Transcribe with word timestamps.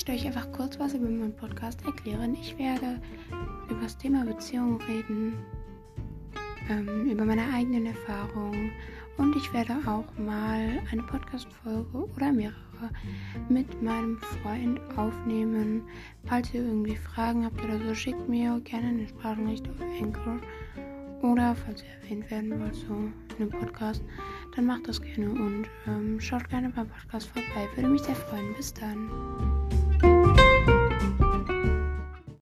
möchte 0.00 0.12
euch 0.12 0.26
einfach 0.26 0.52
kurz 0.52 0.78
was 0.78 0.94
über 0.94 1.08
meinen 1.08 1.34
Podcast 1.34 1.84
erklären. 1.84 2.34
Ich 2.34 2.56
werde 2.58 3.00
über 3.70 3.80
das 3.82 3.96
Thema 3.96 4.24
Beziehung 4.24 4.80
reden, 4.82 5.34
ähm, 6.68 7.10
über 7.10 7.24
meine 7.24 7.52
eigenen 7.52 7.86
Erfahrungen 7.86 8.70
und 9.16 9.34
ich 9.36 9.52
werde 9.52 9.76
auch 9.86 10.04
mal 10.18 10.82
eine 10.92 11.02
Podcast-Folge 11.02 12.06
oder 12.16 12.32
mehrere 12.32 12.54
mit 13.48 13.82
meinem 13.82 14.18
Freund 14.18 14.80
aufnehmen. 14.96 15.82
Falls 16.26 16.52
ihr 16.54 16.62
irgendwie 16.62 16.96
Fragen 16.96 17.44
habt 17.44 17.62
oder 17.64 17.78
so, 17.78 17.94
schickt 17.94 18.28
mir 18.28 18.60
gerne 18.60 18.88
eine 18.88 19.08
Sprachnachricht 19.08 19.68
auf 19.68 19.80
Anchor. 20.00 20.40
Oder 21.22 21.54
falls 21.54 21.82
ihr 21.82 21.88
erwähnt 22.02 22.30
werden 22.30 22.60
wollt, 22.60 22.74
so 22.74 22.94
in 22.94 23.12
einem 23.38 23.50
Podcast, 23.50 24.02
dann 24.56 24.66
macht 24.66 24.88
das 24.88 25.00
gerne 25.00 25.30
und 25.30 25.66
ähm, 25.86 26.18
schaut 26.20 26.48
gerne 26.48 26.70
beim 26.70 26.88
Podcast 26.88 27.28
vorbei. 27.28 27.68
Würde 27.76 27.90
mich 27.90 28.02
sehr 28.02 28.14
freuen. 28.14 28.54
Bis 28.56 28.72
dann. 28.72 29.49